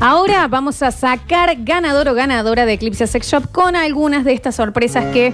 [0.00, 4.54] Ahora vamos a sacar ganador o ganadora de Eclipse Sex Shop con algunas de estas
[4.54, 5.32] sorpresas que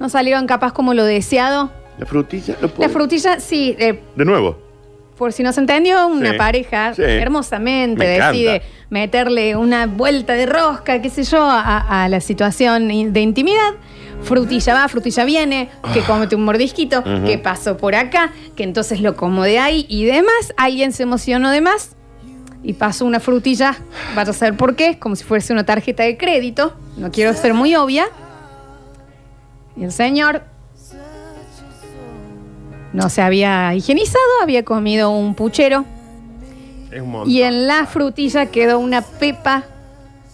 [0.00, 1.70] no salieron capaz como lo deseado.
[1.98, 4.58] La frutilla, lo La puedo- frutilla, sí, eh, De nuevo.
[5.16, 7.02] por si no se entendió, una Sí, pareja sí.
[7.02, 8.32] hermosamente Me encanta.
[8.32, 13.20] decide meterle una vuelta de rosca, qué sé yo, a, a la situación in- de
[13.20, 13.74] intimidad.
[14.22, 16.04] Frutilla va, frutilla viene, que Ah.
[16.06, 20.52] comete un mordisquito, que pasó por acá, que entonces lo como de ahí y demás.
[20.56, 21.94] Alguien se emocionó de más
[22.64, 23.76] y pasó una frutilla,
[24.16, 26.74] vaya a saber por qué, como si fuese una tarjeta de crédito.
[26.96, 28.06] No quiero ser muy obvia.
[29.76, 30.42] Y el señor
[32.92, 35.84] no se había higienizado, había comido un puchero
[36.90, 37.30] Es un montón.
[37.30, 39.64] y en la frutilla quedó una pepa,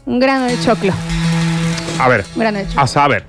[0.07, 0.93] un grano de choclo.
[1.99, 2.83] A ver, Un grano de choclo.
[2.83, 3.24] a saber.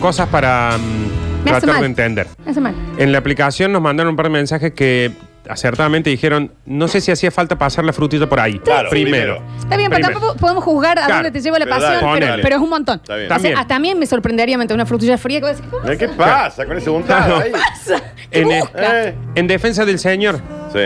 [0.00, 1.80] Cosas para mm, tratar mal.
[1.80, 2.26] de entender.
[2.44, 2.74] Me hace mal.
[2.98, 5.12] En la aplicación nos mandaron un par de mensajes que
[5.48, 8.58] acertadamente dijeron, no sé si hacía falta pasar la frutilla por ahí.
[8.58, 9.36] Claro, primero.
[9.38, 9.58] primero.
[9.58, 10.20] Está bien, pero Primero.
[10.20, 12.42] tampoco podemos juzgar a Claro, dónde te lleva la pero pasión, dale, pero, ponele.
[12.42, 12.96] pero es un montón.
[12.96, 13.26] Está bien.
[13.26, 13.58] O sea, También.
[13.58, 16.08] hasta a mí me sorprendería meter una frutilla fría que voy a decir, ¿qué ¿Qué
[16.14, 17.50] pasa con ese untado ahí?
[17.52, 18.02] pasa?
[18.30, 19.04] ¿Qué En, busca?
[19.08, 19.14] Eh.
[19.34, 20.40] en defensa del señor,
[20.72, 20.80] Sí.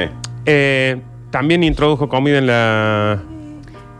[0.46, 3.18] eh, también introdujo comida en la...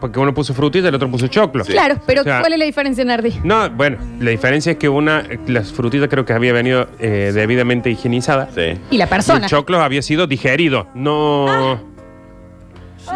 [0.01, 1.65] Porque uno puso frutilla y el otro puso choclo.
[1.65, 1.73] Sí.
[1.73, 3.41] Claro, pero O sea, ¿cuál es la diferencia, Nardi?
[3.43, 7.91] No, bueno, la diferencia es que una, las frutillas creo que había venido eh, debidamente
[7.91, 8.49] higienizada.
[8.55, 8.79] Sí.
[8.91, 9.47] Y la Y persona.
[9.47, 10.87] el choclo había sido digerido.
[10.95, 11.73] No.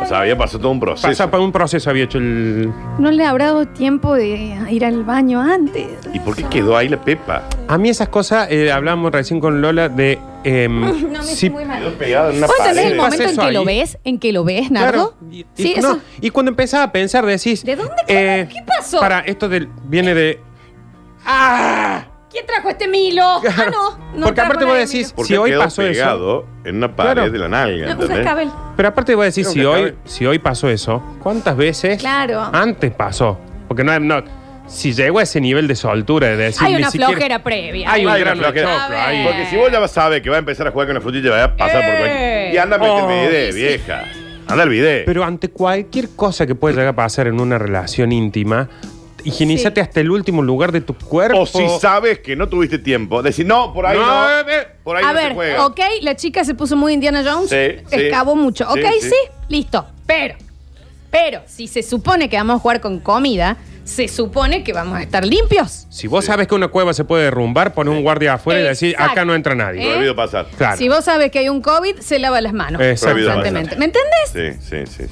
[0.01, 1.07] O sea, había pasado todo un proceso.
[1.07, 2.73] Pasa por un proceso, había hecho el.
[2.99, 5.87] No le habrá dado tiempo de ir al baño antes.
[6.15, 7.43] ¿Y por qué quedó ahí la pepa?
[7.69, 10.19] A mí esas cosas, eh, hablábamos recién con Lola de.
[10.45, 10.81] Em,
[11.13, 11.83] No, me hizo muy mal.
[11.85, 11.93] ¿Vos
[12.59, 13.55] entendés el momento en eso que ahí.
[13.55, 13.99] lo ves?
[14.05, 15.15] ¿En que lo ves, Nardo?
[15.19, 15.31] Claro.
[15.33, 16.01] Y, y- sí, no, eso.
[16.21, 17.65] y cuando empezaba a pensar, decís.
[17.65, 17.93] ¿De dónde?
[18.07, 19.01] ¿Qué pasó?
[19.01, 20.41] Para, esto del, viene de.
[21.25, 22.07] ¡Ah!
[22.31, 23.23] ¿Quién trajo este Milo?
[23.25, 23.71] Ah, Claro.
[23.71, 23.99] no.
[24.17, 25.93] no Porque aparte vos decís, si hoy pasó eso.
[25.93, 27.31] pegado en una pared Claro.
[27.31, 27.97] de la nalga.
[28.77, 32.41] Pero aparte voy a decir, Creo si hoy, si hoy pasó eso, ¿cuántas veces Claro.
[32.53, 33.39] antes pasó?
[33.69, 34.23] Porque no, no.
[34.67, 36.63] Si llegó a ese nivel de soltura de decir.
[36.65, 37.91] Hay ni una siquiera- flojera previa.
[37.93, 38.81] Hay un Hay una grano de flojera.
[38.83, 39.19] choclo A ahí.
[39.19, 39.27] ver.
[39.27, 41.45] Porque si vos ya sabes que va a empezar a jugar con la frutilla, va
[41.45, 41.99] a pasar por Eh.
[41.99, 42.55] cualquier...
[42.55, 43.59] Y anda, mete Oh, el bidet, sí.
[43.59, 44.05] vieja.
[44.49, 45.05] Anda el bidet.
[45.05, 48.69] Pero ante cualquier cosa que pueda llegar a pasar en una relación íntima,
[49.25, 49.87] higienízate Sí.
[49.87, 51.41] hasta el último lugar de tu cuerpo.
[51.41, 54.07] O si sabes que no tuviste tiempo, decir, no, por ahí no.
[54.07, 54.67] No, eh, eh.
[54.83, 55.67] Por ahí A no se ver, juega.
[55.67, 58.01] ok, la chica se puso muy Indiana Jones, Sí, sí.
[58.03, 58.67] excavó mucho.
[58.73, 59.17] Sí, Ok, sí, sí.
[59.49, 59.87] listo.
[60.07, 60.35] Pero,
[61.11, 65.03] pero, si se supone que vamos a jugar con comida, se supone que vamos a
[65.03, 65.87] estar limpios.
[65.91, 68.93] Si vos sabes que una cueva se puede derrumbar, pones un guardia afuera y decís,
[68.93, 69.13] Exacto.
[69.13, 69.83] acá no entra nadie.
[69.83, 69.91] ¿Eh?
[69.91, 70.47] Prohibido pasar.
[70.57, 70.77] Claro.
[70.77, 73.17] Si vos sabes que hay un COVID, se lava las manos Exacto.
[73.17, 73.77] constantemente.
[73.77, 74.59] ¿Me entendés?
[74.61, 75.11] Sí, sí, sí.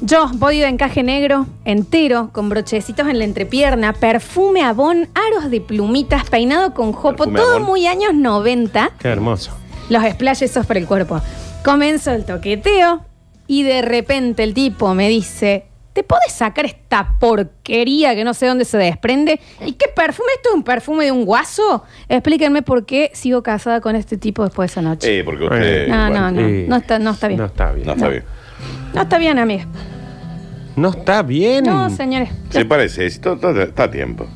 [0.00, 5.60] Yo, body de encaje negro, entero, con brochecitos en la entrepierna, perfume abón, aros de
[5.60, 8.90] plumitas, peinado con jopo, Perfume todo muy años 90.
[8.98, 9.56] Qué hermoso.
[9.88, 11.22] Los splashes esos para el cuerpo.
[11.64, 13.02] Comenzó el toqueteo
[13.46, 18.46] y de repente el tipo me dice, ¿te podés sacar esta porquería que no sé
[18.46, 19.40] dónde se desprende?
[19.64, 20.28] ¿Y qué perfume?
[20.36, 21.84] ¿Esto es un perfume de un guaso?
[22.08, 25.18] Explíquenme por qué sigo casada con este tipo después de esa noche.
[25.20, 25.88] Eh, porque usted...
[25.88, 26.64] no, bueno, no, no, Sí.
[26.68, 27.38] no está, no está bien.
[27.38, 27.86] No No, está bien.
[27.86, 28.24] No está bien.
[28.94, 29.66] está bien, amiga.
[30.76, 31.64] No está bien.
[31.64, 32.30] No, señores.
[32.50, 34.26] Se parece, todo- está a tiempo.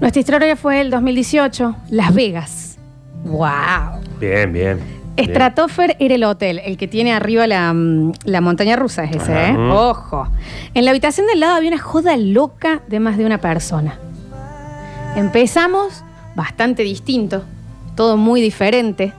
[0.00, 2.78] Nuestra historia fue el 2018, Las Vegas.
[3.24, 4.00] ¡Wow!
[4.20, 4.97] Bien, bien.
[5.24, 9.32] Stratofer era el hotel, el que tiene arriba la, mm, la montaña rusa es ese,
[9.32, 9.48] Ajá.
[9.50, 9.70] ¿eh?
[9.70, 10.28] Ojo.
[10.74, 13.98] En la habitación del lado había una joda loca de más de una persona.
[15.16, 17.44] Empezamos bastante distinto,
[17.96, 19.12] todo muy diferente.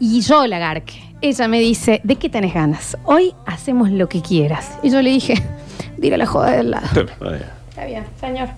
[0.00, 1.00] Y yo la garque.
[1.20, 2.98] Ella me dice, ¿de qué tenés ganas?
[3.04, 4.78] Hoy hacemos lo que quieras.
[4.82, 5.34] Y yo le dije,
[5.96, 6.86] dile la joda del lado.
[7.70, 8.48] Está bien, señor.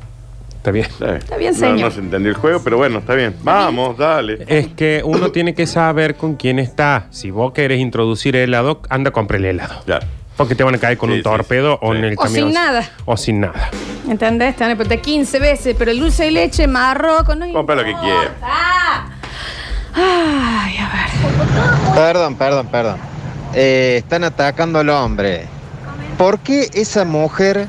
[0.66, 0.86] Está bien.
[0.86, 1.80] Está bien, Está bien, No- señor.
[1.80, 3.36] No, se entendió el juego, pero bueno, está bien.
[3.44, 4.44] Vamos, dale.
[4.48, 7.06] Es que uno tiene que saber con quién está.
[7.10, 9.82] Si vos querés introducir helado, anda compra el helado.
[9.86, 10.00] Ya.
[10.36, 11.78] Porque te van a caer con Sí, un sí, torpedo sí.
[11.82, 12.46] o en el O camión.
[12.46, 12.90] sin nada.
[13.04, 13.70] O sin nada.
[14.10, 14.56] ¿Entendés?
[14.56, 17.84] Te van a preguntar 15 veces, pero el dulce de leche, marroco, no Compra lo
[17.84, 18.10] que importa.
[18.42, 19.06] quiera.
[19.94, 21.94] Ay, a ver.
[21.94, 22.96] Perdón, perdón, perdón.
[23.54, 25.44] Eh, están atacando al hombre.
[26.18, 27.68] ¿Por qué esa mujer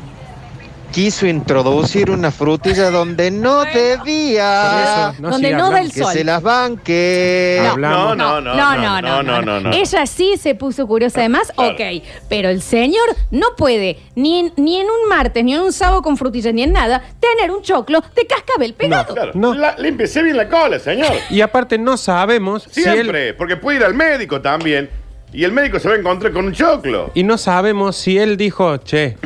[0.91, 5.13] quiso introducir una frutilla donde no debía?
[5.17, 6.13] Por eso, Donde sí, no da el que sol.
[6.13, 7.61] se las banque.
[7.63, 7.77] No.
[7.77, 9.71] No, no, no, no, no, no, no, no.
[9.71, 11.73] Ella sí se puso curiosa además, Claro.
[11.73, 12.03] ok.
[12.29, 16.01] Pero el señor no puede, ni en, ni en un martes, ni en un sábado
[16.01, 19.13] con frutillas, ni en nada, tener un choclo de cascabel pegado.
[19.13, 19.31] Claro.
[19.35, 19.53] No.
[19.53, 21.11] La- límpiese bien la cola, señor.
[21.29, 22.93] Y aparte no sabemos si él...
[22.93, 23.33] Siempre.
[23.33, 24.89] Porque puede ir al médico también.
[25.33, 27.11] Y el médico se va a encontrar con un choclo.
[27.13, 29.17] Y no sabemos si él dijo, che,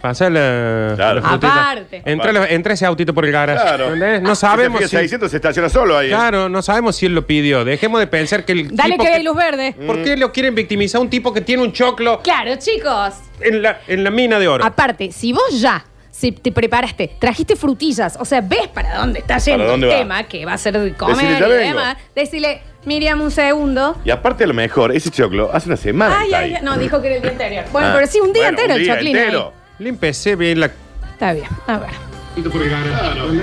[0.00, 1.20] Pasa la, Claro.
[1.20, 1.70] la frutita.
[1.70, 2.02] Aparte.
[2.04, 3.60] Entra, entra ese autito por el garage.
[3.60, 3.84] Claro.
[3.86, 4.22] ¿entendés?
[4.22, 4.88] No Si sabemos si...
[4.88, 6.06] 600 se estaciona solo ahí.
[6.06, 6.10] ¿eh?
[6.10, 7.64] Claro, no sabemos si él lo pidió.
[7.64, 9.74] Dejemos de pensar que el Dale tipo que hay luz verde.
[9.86, 13.14] ¿Por qué lo quieren victimizar a un tipo que tiene un choclo Claro, chicos.
[13.40, 14.64] en la, en la mina de oro?
[14.64, 19.38] Aparte, si vos ya si te preparaste, trajiste frutillas, o sea, ves para dónde está
[19.38, 19.98] yendo ¿Para dónde el va?
[19.98, 21.78] tema, que va a ser de comer Decile, y vengo.
[21.78, 23.96] demás, decirle, Miriam, un segundo.
[24.04, 26.16] Y aparte, a lo mejor, ese choclo hace una semana.
[26.18, 26.54] Ay, está ay, ahí.
[26.56, 27.64] ay, no, dijo que era el día anterior.
[27.70, 29.16] Bueno, Ah, pero sí, un día bueno, entero un el día choclín.
[29.16, 29.22] ahí.
[29.22, 29.52] entero.
[29.78, 30.70] Le empecé bien la...
[31.12, 31.90] Está bien, a ver.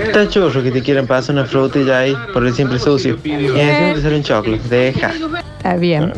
[0.02, 3.18] Está churro que te quieren pasar una frutilla ahí por el siempre sucio.
[3.24, 4.58] Y encima te sale un choclo.
[4.70, 5.12] Deja.
[5.58, 6.12] Está bien.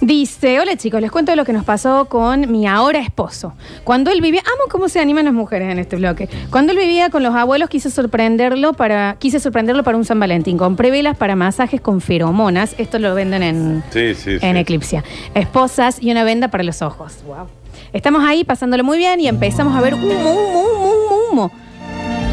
[0.00, 3.54] Dice, hola chicos, les cuento lo que nos pasó con mi ahora esposo.
[3.82, 6.28] Cuando él vivía, amo cómo se animan las mujeres en este bloque.
[6.50, 10.58] Cuando él vivía con los abuelos quise sorprenderlo para, quise sorprenderlo para un San Valentín.
[10.58, 12.74] Compré velas para masajes con feromonas.
[12.78, 14.46] Esto lo venden en, Sí, sí, sí.
[14.46, 15.02] en Eclipsia.
[15.34, 17.14] Esposas y una venda para los ojos.
[17.26, 17.48] Wow.
[17.96, 21.52] Estamos ahí pasándolo muy bien y empezamos a ver humo, humo, humo, humo, humo.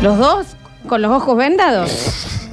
[0.01, 0.57] Los dos
[0.89, 1.89] con los ojos vendados.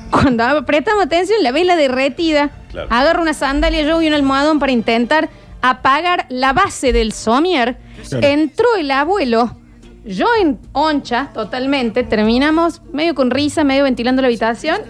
[0.12, 2.50] Cuando prestamos atención, la vela derretida.
[2.70, 2.86] Claro.
[2.88, 5.28] Agarro una sandalia yo y un almohadón para intentar
[5.60, 7.78] apagar la base del somier.
[8.12, 9.56] Entró el abuelo.
[10.04, 12.04] Yo en oncha totalmente.
[12.04, 14.82] Terminamos medio con risa, medio ventilando la habitación.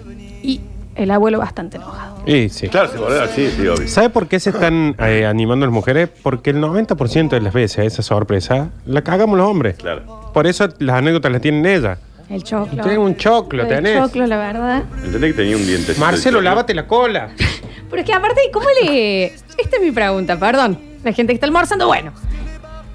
[0.43, 0.61] Y
[0.95, 2.17] el abuelo bastante enojado.
[2.27, 2.69] Y sí.
[2.69, 3.89] Claro, se volvió así, sí, obvio.
[3.89, 6.09] ¿Sabe por qué se están eh, animando las mujeres?
[6.23, 9.77] Porque el 90% de las veces esa sorpresa la cagamos los hombres.
[9.77, 10.31] Claro.
[10.35, 11.99] Por eso las anécdotas las tienen ellas.
[12.29, 12.83] El choclo.
[12.83, 13.99] Tenés un choclo, El tenés.
[13.99, 14.83] choclo, la verdad.
[15.05, 15.95] Entendés que tenía un diente.
[15.99, 17.31] Marcelo, lávate la cola.
[17.91, 19.25] Pero es que aparte, ¿cómo le...?
[19.25, 20.79] Esta es mi pregunta, perdón.
[21.03, 22.13] La gente que está almorzando, bueno.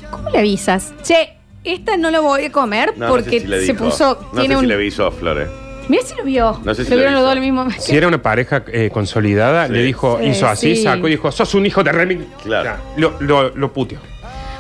[0.09, 0.93] ¿Cómo le avisas?
[1.03, 1.33] Che,
[1.65, 3.83] esta no la voy a comer No, no porque sé si le se dijo.
[3.85, 4.19] puso...
[4.31, 4.61] No tiene sé un...
[4.61, 5.49] si le avisó a Flores.
[5.87, 6.59] Mira si lo vio.
[6.63, 7.25] No sé si lo lo vieron los hizo.
[7.27, 9.73] dos al mismo Si era una pareja eh, consolidada, Sí.
[9.73, 10.83] le dijo, Sí, hizo así, sí.
[10.83, 12.17] sacó y dijo, sos un hijo de Remy.
[12.43, 12.77] Claro.
[12.97, 13.99] Lo, lo, lo puteó.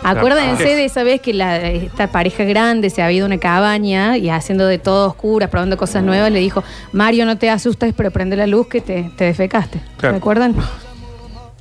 [0.03, 0.75] Acuérdense Ah.
[0.75, 4.29] de esa vez que la, esta pareja grande se había ido a una cabaña y
[4.29, 8.35] haciendo de todo oscuras, probando cosas nuevas, le dijo, Mario, no te asustes, pero prende
[8.35, 9.81] la luz que te, te defecaste.
[9.97, 10.13] Claro.
[10.15, 10.55] ¿Se acuerdan?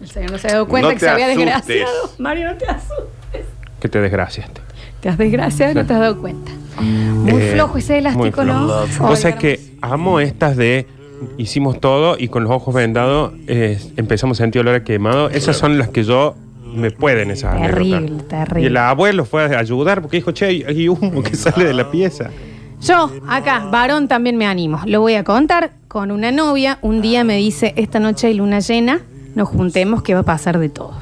[0.00, 1.46] El señor no se dio cuenta No que te se había asustes.
[1.46, 2.11] desgraciado.
[2.19, 3.46] Mario, no te asustes.
[3.81, 4.61] Que te desgraciaste.
[5.00, 6.50] Te has desgraciado y no te has dado cuenta.
[6.81, 8.67] Muy Eh, flojo ese elástico, ¿no?
[8.87, 9.09] flojo.
[9.09, 10.87] Vos sabés que amo estas de
[11.38, 15.31] hicimos todo y con los ojos vendados eh, empezamos a sentir olor a quemado.
[15.31, 16.35] Esas son las que yo
[16.75, 18.29] me pueden esas Terrible, anécdotas.
[18.49, 18.62] terrible.
[18.62, 21.91] Y el abuelo fue a ayudar porque dijo, che, hay- humo que sale de la
[21.91, 22.31] pieza.
[22.82, 24.81] Yo, acá, varón, también me animo.
[24.85, 26.79] Lo voy a contar con una novia.
[26.82, 29.00] Un día me dice, esta noche hay luna llena,
[29.35, 30.93] nos juntemos que va a pasar de todo.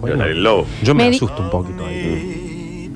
[0.00, 0.64] Bueno, el lobo.
[0.82, 2.90] Yo me, Me asusto un poquito ahí.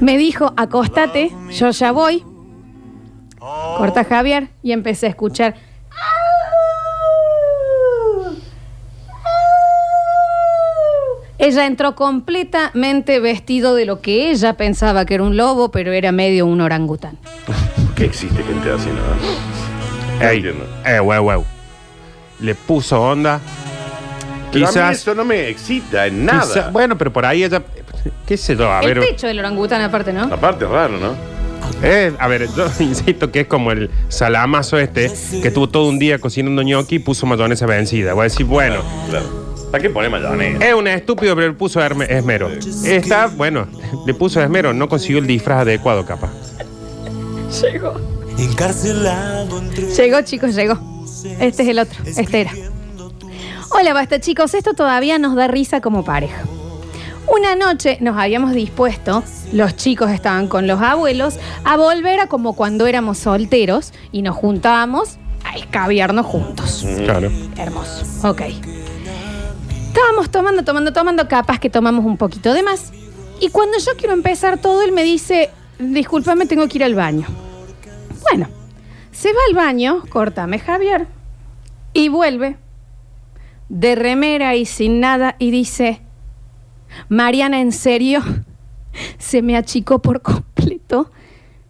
[0.00, 2.24] Me dijo, acostate, yo ya voy.
[3.38, 5.54] Corta Javier y empecé a escuchar.
[11.38, 16.12] Ella entró completamente vestido de lo que ella pensaba que era un lobo, pero era
[16.12, 17.18] medio un orangután.
[17.46, 20.24] ¿Por qué existe gente así, no?
[20.26, 20.44] Ey,
[20.86, 21.44] eh, huevo, huevo.
[22.40, 23.40] Le puso onda.
[24.52, 24.96] Pero a mí Quizás.
[24.98, 26.42] eso no me excita en nada.
[26.42, 27.62] quizás- bueno, pero por ahí ella.
[28.26, 28.70] ¿Qué sé yo?
[28.70, 29.00] A El ver.
[29.00, 30.24] pecho del orangután aparte, ¿no?
[30.24, 31.14] Aparte es raro, ¿no?
[31.82, 35.10] Eh, a ver, yo insisto que es como el salamazo este
[35.42, 38.12] que tuvo todo un día cocinando ñoqui y puso mayonesa vencida.
[38.14, 39.44] Voy a decir, bueno, Claro.
[39.70, 40.64] ¿Para qué pone mayonesa?
[40.64, 42.48] es un estúpido, pero le puso herme- esmero.
[42.84, 43.66] Esta, bueno,
[44.06, 46.30] le puso esmero, no consiguió el disfraz adecuado, capaz.
[47.62, 47.94] Llegó.
[48.38, 50.78] Encarcelado entre Llegó, chicos, llegó.
[51.40, 51.98] Este es el otro.
[52.04, 52.52] Este era.
[53.70, 54.54] Hola, basta, chicos.
[54.54, 56.42] Esto todavía nos da risa como pareja.
[57.36, 62.54] Una noche nos habíamos dispuesto, los chicos estaban con los abuelos, a volver a como
[62.54, 66.86] cuando éramos solteros y nos juntábamos a escabiarnos juntos.
[66.96, 67.32] Claro.
[67.56, 68.28] Hermoso.
[68.28, 68.42] Ok.
[69.88, 72.92] Estábamos tomando, tomando, tomando, capaz que tomamos un poquito de más.
[73.40, 75.50] Y cuando yo quiero empezar todo, él me dice,
[75.80, 77.26] discúlpame, tengo que ir al baño.
[78.22, 78.48] Bueno,
[79.10, 81.08] se va al baño, córtame Javier,
[81.92, 82.58] y vuelve
[83.68, 86.03] de remera y sin nada y dice,
[87.08, 88.22] Mariana, ¿en serio?
[89.18, 91.10] Se me achicó por completo.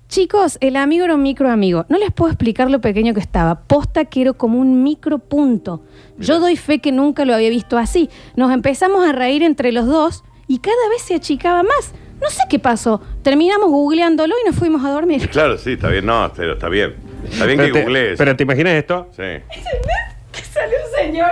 [0.09, 1.87] Chicos, el amigo era un micro amigo.
[1.89, 3.63] No les puedo explicar lo pequeño que estaba.
[3.63, 5.83] Posta que era como un micro punto.
[6.19, 8.11] Yo doy fe que nunca lo había visto así.
[8.37, 11.95] Nos empezamos a reír entre los dos y cada vez se achicaba más.
[12.21, 13.01] No sé qué pasó.
[13.23, 15.29] Terminamos googleándolo y nos fuimos a dormir.
[15.33, 16.07] Claro, sí, está bien.
[16.07, 16.95] No, pero está bien.
[17.29, 18.19] Está bien que te, googlees.
[18.19, 19.09] pero te imaginas esto?
[19.17, 19.23] Sí,
[20.33, 21.31] Que salió un señor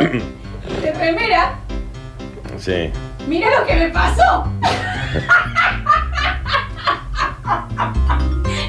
[0.83, 1.59] de remera.
[2.57, 2.91] sí.
[3.29, 4.47] Mira lo que me pasó.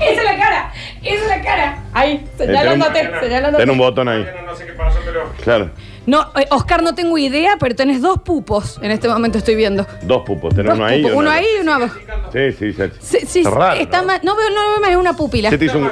[0.01, 0.71] Esa es la cara.
[1.03, 1.77] Esa es la cara.
[1.93, 3.63] Ahí, señalándote, Ten un- señalándote.
[3.63, 4.25] Ten un botón ahí.
[4.45, 5.31] No sé qué pasó, pero.
[5.43, 5.71] Claro.
[6.05, 9.87] No, eh, Oscar, no tengo idea, pero tenés dos pupos en este momento, estoy viendo.
[10.01, 11.01] Dos pupos, tenés Dos uno ahí.
[11.01, 11.95] y uno ahí y uno abajo.
[12.33, 12.83] Sí, sí, sí.
[12.99, 14.07] Sí, sí, Está raro, está ¿no?
[14.07, 15.49] más- no veo, no veo más, es una pupila.
[15.49, 15.89] Se te hizo un, Eh,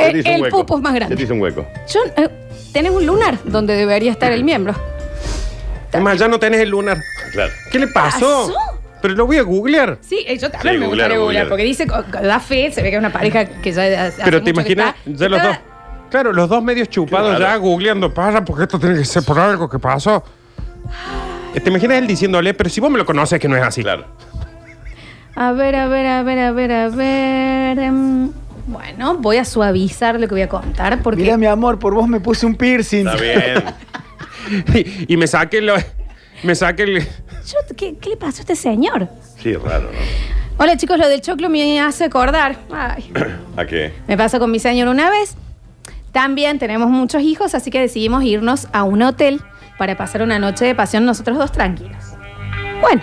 [0.00, 0.58] se te hizo un el hueco.
[0.60, 1.14] pupo es más grande.
[1.14, 1.66] Se te hizo un hueco.
[1.86, 2.28] Yo, eh,
[2.72, 4.74] tenés un lunar donde debería estar el miembro.
[5.92, 6.96] Es más, ya no tenés el lunar.
[7.32, 7.52] Claro.
[7.70, 8.46] ¿Qué le pasó?
[8.48, 8.54] ¿Pasó?
[9.00, 9.98] Pero lo voy a googlear.
[10.00, 11.48] Sí, eh, yo también Sí, me gustaría googlear, googlear.
[11.48, 14.42] porque dice, co- da fe, se ve que es una pareja que ya hace Pero
[14.42, 15.58] te mucho que imaginas, está- ya los está- dos.
[16.10, 17.52] Claro, los dos medios chupados Qué raro.
[17.54, 20.22] ya googleando, para, porque esto tiene que ser por algo que pasó.
[21.54, 23.82] Eh, ¿Te imaginas él diciéndole, pero si vos me lo conoces que no es así?
[23.82, 24.04] Claro.
[25.34, 27.78] A ver, a ver, a ver, a ver, a ver.
[27.78, 28.30] em,
[28.66, 32.06] bueno, voy a suavizar lo que voy a contar porque Mira, mi amor, por vos
[32.06, 33.08] me puse un piercing.
[33.08, 33.64] Está bien.
[35.08, 35.74] y, y me saque lo,
[36.42, 37.08] me saque el.
[37.46, 39.08] Yo- ¿qué, qué le pasó a este señor?
[39.38, 39.98] Sí, raro, ¿no?
[40.58, 42.56] Hola chicos, lo del choclo me hace acordar.
[42.72, 43.10] Ay,
[43.56, 43.92] ¿A qué?
[44.06, 45.34] me pasó con mi señor una vez.
[46.12, 49.40] También tenemos muchos hijos, así que decidimos irnos a un hotel
[49.78, 51.96] para pasar una noche de pasión nosotros dos tranquilos.
[52.82, 53.02] Bueno,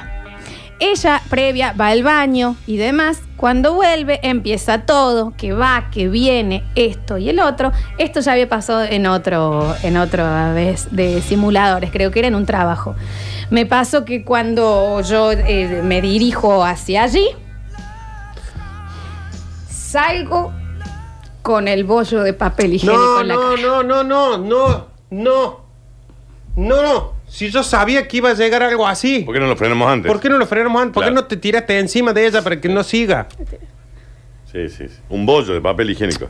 [0.80, 3.22] ella previa va al baño y demás.
[3.38, 7.72] Cuando vuelve empieza todo, que va, que viene, esto y el otro.
[7.98, 12.36] Esto ya había pasado en otro, en otra vez de simuladores, creo que era en
[12.36, 12.96] un trabajo.
[13.50, 17.28] Me pasó que cuando yo eh, me dirijo hacia allí,
[19.70, 20.54] salgo
[21.42, 23.62] con el bollo de papel higiénico No, en la no, cara.
[23.62, 25.60] no, no, no, no, no,
[26.56, 27.19] no.
[27.30, 30.12] Si yo sabía que iba a llegar algo así, ¿Por qué no lo frenamos antes?
[30.12, 30.94] ¿por qué no lo frenamos antes?
[30.94, 31.22] ¿Por qué Claro.
[31.22, 33.28] no te tiraste encima de ella para que no siga?
[34.52, 34.96] Sí, sí, sí.
[35.10, 36.28] Un bollo de papel higiénico.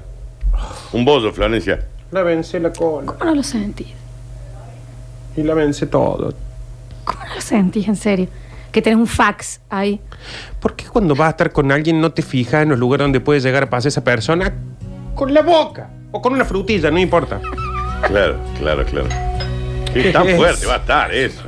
[0.92, 1.86] Un bollo, Florencia.
[2.12, 3.88] La vencé la cola ¿Cómo no lo sentís?
[5.38, 6.34] y la vencé todo.
[7.06, 8.28] ¿Cómo no lo sentís, en serio?
[8.72, 10.02] Que tenés un fax ahí.
[10.60, 13.20] ¿Por qué cuando vas a estar con alguien no te fijas en los lugares donde
[13.22, 14.54] puede llegar a pasar esa persona
[15.16, 16.92] con la boca o con una frutilla?
[16.92, 17.40] No importa.
[18.08, 19.08] Claro, claro, claro.
[20.14, 21.44] Tan Es- fuerte va a estar eso.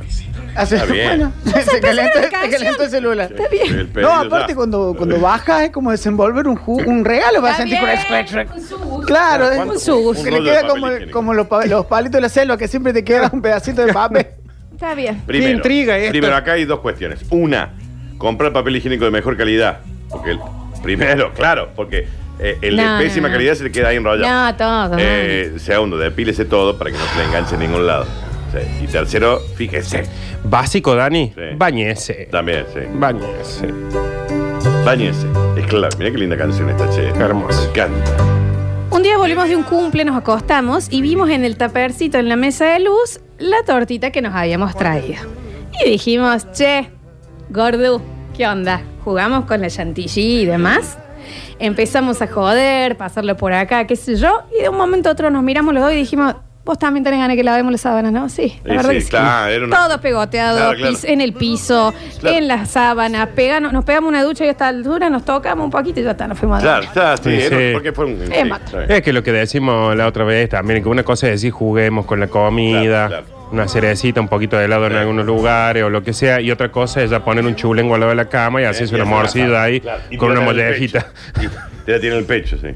[0.54, 1.06] Hace- Está bien.
[1.08, 3.32] Bueno, se empezó calentó, la se calentó el celular.
[3.32, 3.90] Está bien.
[3.94, 7.56] El No, aparte cuando, cuando bajas es como desenvolver un, ju- un regalo, vas a
[7.58, 9.06] sentir con el.
[9.06, 9.48] Claro.
[9.62, 10.18] Un sugus.
[10.18, 13.30] Que le queda como, como los, los palitos de la selva, que siempre te queda
[13.32, 14.26] un pedacito de papel.
[14.72, 15.22] Está bien.
[15.26, 16.10] Primero, Qué intriga esto.
[16.10, 17.20] Primero, acá hay dos cuestiones.
[17.30, 17.70] Una,
[18.18, 19.78] comprar papel higiénico de mejor calidad.
[20.10, 20.40] Porque el,
[20.82, 22.06] primero, claro, porque
[22.40, 23.38] eh, el No, de pésima no, no.
[23.38, 24.28] calidad se le queda ahí enrollado.
[24.28, 24.96] No, todo.
[24.98, 28.06] Eh, segundo, depílese todo para que no se le enganche en ningún lado.
[28.52, 28.84] Sí.
[28.84, 30.04] Y tercero, fíjese.
[30.44, 31.32] Básico, Dani.
[31.34, 31.56] Sí.
[31.56, 32.28] Bañese.
[32.30, 32.80] También, sí.
[32.94, 33.68] Bañese.
[34.84, 35.26] Báñese.
[35.56, 35.96] Es claro.
[35.98, 37.12] Mira qué linda canción esta, che.
[37.12, 37.62] Qué hermoso.
[37.62, 38.42] Me encanta.
[38.90, 42.36] Un día volvimos de un cumple, nos acostamos y vimos en el tapercito en la
[42.36, 45.22] mesa de luz la tortita que nos habíamos traído.
[45.82, 46.90] Y dijimos, che,
[47.48, 48.02] gordo,
[48.36, 48.82] ¿qué onda?
[49.02, 50.98] Jugamos con la chantilly y demás.
[51.58, 54.42] Empezamos a joder, pasarlo por acá, qué sé yo.
[54.56, 57.18] Y de un momento a otro nos miramos los dos y dijimos, vos también tenés
[57.20, 58.28] ganas que lavemos las sábanas, ¿no?
[58.28, 59.10] Sí, la Sí, verdad sí, que sí.
[59.10, 60.92] claro, era una- Todo pegoteado, Claro, claro.
[60.92, 62.36] pis- en el piso, Claro.
[62.36, 65.70] en las sábanas, pegamos, nos pegamos una ducha y a esta altura nos tocamos un
[65.70, 66.88] poquito y ya está, nos fuimos a Claro, dormir.
[66.88, 67.30] está, sí.
[67.36, 67.70] Sí, era- sí.
[67.72, 68.18] Porque fue un.
[68.26, 68.64] sí, Es mato.
[68.66, 68.90] está bien.
[68.92, 72.06] Es que lo que decimos la otra vez también, que una cosa es decir juguemos
[72.06, 73.41] con la comida, Claro, claro.
[73.52, 76.72] Una cerecita, un poquito de helado en algunos lugares o lo que sea, y otra
[76.72, 79.62] cosa es ya poner un chulengo al lado de la cama y hacerse una morcilla
[79.62, 81.06] ahí claro, y con una el mollejita.
[81.36, 81.46] Y
[81.84, 82.68] Te la tiene en el pecho, sí.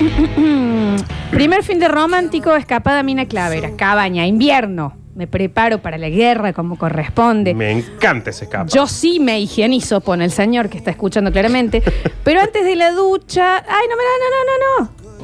[1.30, 4.96] Primer fin de romántico, escapada a Mina Clavera, cabaña, invierno.
[5.16, 7.54] Me preparo para la guerra como corresponde.
[7.54, 8.70] Me encanta ese escape.
[8.70, 11.82] Yo sí me higienizo, pone el señor que está escuchando claramente.
[12.22, 13.56] Pero antes de la ducha.
[13.56, 14.55] Ay, no me no, no, no, no.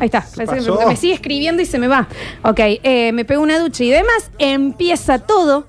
[0.02, 0.26] Ahí está.
[0.34, 2.08] Parece que me, me sigue escribiendo y se me va.
[2.42, 4.32] Ok, eh, me pego una ducha y demás.
[4.40, 5.68] Empieza todo.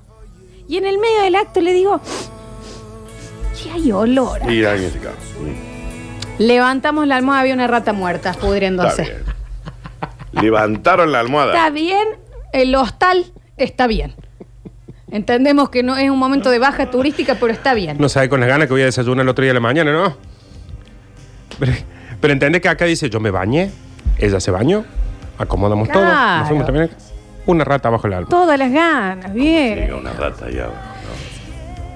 [0.66, 2.00] Y en el medio del acto le digo.
[3.62, 4.42] ¿Qué hay olor?
[4.42, 4.52] acá?".
[4.52, 4.98] Y alguien se.
[6.44, 9.02] Levantamos la almohada, había una rata muerta Está pudriéndose.
[9.02, 9.22] bien.
[10.42, 11.52] Levantaron la almohada.
[11.52, 12.08] Está bien,
[12.52, 13.26] el hostal
[13.56, 14.16] está bien.
[15.12, 17.98] Entendemos que no es un momento de baja turística, pero está bien.
[18.00, 19.92] No sabe con las ganas que voy a desayunar el otro día de la mañana,
[19.92, 20.16] ¿no?
[21.60, 21.72] Pero,
[22.20, 23.70] pero entendés que acá dice, yo me bañé,
[24.18, 24.84] ella se bañó,
[25.38, 26.38] acomodamos todo, Claro.
[26.40, 26.90] nos fuimos también.
[27.46, 28.28] Una rata bajo el alma.
[28.28, 29.76] Todas las ganas, bien.
[29.76, 30.92] Llega una rata y ahora.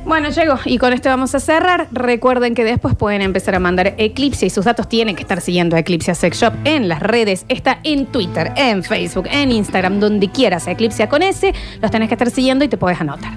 [0.04, 0.58] Bueno, llegó.
[0.64, 1.86] Y con esto vamos a cerrar.
[1.92, 5.76] Recuerden que después pueden empezar a mandar Eclipse y sus datos tienen que estar siguiendo
[5.76, 7.44] a Eclipse Sex Shop en las redes.
[7.48, 10.66] Está en Twitter, en Facebook, en Instagram, donde quieras.
[10.66, 11.52] Eclipse con S.
[11.82, 13.32] Los tenés que estar siguiendo y te podés anotar.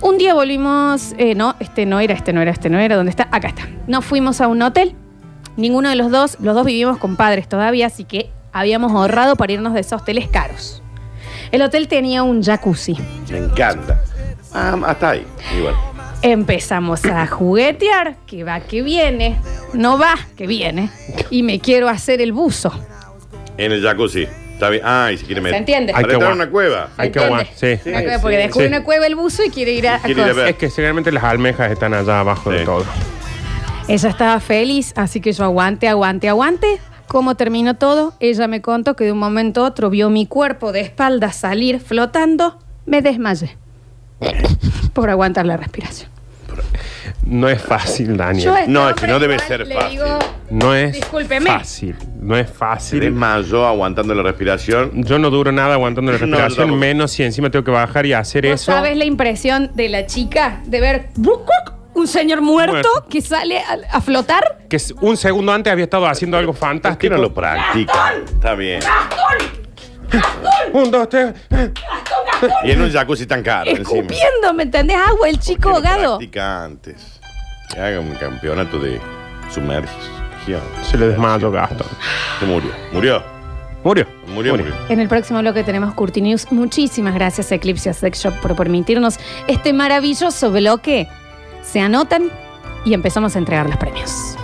[0.00, 1.14] Un día volvimos.
[1.18, 2.96] eh, no, este no era, este no era, este no era.
[2.96, 3.28] ¿Dónde está?
[3.30, 3.68] Acá está.
[3.86, 4.94] Nos fuimos a un hotel.
[5.58, 9.52] Ninguno de los dos, los dos vivimos con padres todavía, así que habíamos ahorrado para
[9.52, 10.82] irnos de esos hoteles caros.
[11.52, 12.96] El hotel tenía un jacuzzi.
[13.30, 14.02] Me encanta.
[14.54, 15.26] Ah, hasta ahí.
[15.58, 15.74] Igual.
[16.22, 19.36] Empezamos a juguetear, que va, que viene,
[19.72, 20.90] no va, que viene,
[21.30, 22.72] y me quiero hacer el buzo.
[23.56, 24.26] En el jacuzzi.
[24.54, 24.82] Está bien.
[24.84, 25.58] Ah, y se quiere meter.
[25.58, 25.92] entiende?
[25.92, 26.88] Para Hay que entrar a una cueva.
[26.96, 27.26] Hay que ¿Entiende?
[27.26, 27.54] aguantar.
[27.56, 27.76] Sí.
[27.82, 27.90] Sí.
[27.90, 28.74] Una cueva, porque descubre sí.
[28.74, 30.36] una cueva el buzo y quiere ir a, a Quiere ir a cosas.
[30.36, 30.48] ver.
[30.48, 32.84] Es que seguramente las almejas están allá abajo de todo.
[33.88, 36.78] Ella estaba feliz, así que yo aguante, aguante, aguante.
[37.06, 38.12] ¿Cómo terminó todo?
[38.20, 41.80] Ella me contó que de un momento a otro vio mi cuerpo de espaldas salir
[41.80, 42.58] flotando.
[42.84, 43.56] Me desmayé.
[44.92, 46.10] Por aguantar la respiración.
[47.24, 48.44] No es fácil, Daniel.
[48.44, 49.90] Yo No, es que no debe ser fácil.
[49.90, 50.18] digo,
[50.50, 51.50] No es Discúlpeme.
[51.50, 51.94] fácil.
[52.20, 53.00] No es Se fácil.
[53.00, 55.02] desmayó aguantando la respiración.
[55.04, 58.12] Yo no duro nada aguantando la No, respiración, menos si encima tengo que bajar y
[58.12, 58.72] hacer ¿Vos eso.
[58.72, 61.08] sabes la impresión de la chica de ver.
[61.98, 63.06] Un señor muerto, Muerto.
[63.10, 64.58] que sale a, a flotar?
[64.68, 67.14] Que un segundo antes había estado haciendo algo ¿Por qué fantástico.
[67.14, 68.14] no lo practica?
[68.24, 68.80] Está bien.
[70.72, 71.34] Un, dos, tres.
[72.64, 73.82] Y en un jacuzzi tan caro encima.
[74.00, 74.96] Escupiendo, ¿me entendés?
[74.96, 76.16] Agua, el chico ¿Por qué no ahogado.
[76.18, 77.20] practica antes.
[77.74, 79.00] Que haga un campeonato de
[79.52, 80.62] sumergión.
[80.82, 81.86] Se le desmayó Gastón.
[82.40, 82.70] Se murió.
[82.92, 83.22] Murió.
[83.84, 84.06] Murió.
[84.26, 84.74] Murió, murió.
[84.88, 86.50] En el próximo bloque tenemos Curti News.
[86.50, 91.08] Muchísimas gracias Eclipse Sex Shop por permitirnos este maravilloso bloque.
[91.70, 92.30] Se anotan
[92.86, 94.36] y empezamos a entregar los premios.